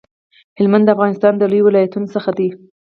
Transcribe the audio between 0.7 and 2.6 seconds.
د افغانستان د لویو ولایتونو څخه دی